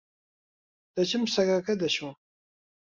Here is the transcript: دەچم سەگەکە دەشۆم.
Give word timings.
دەچم 0.95 1.23
سەگەکە 1.33 1.73
دەشۆم. 1.81 2.15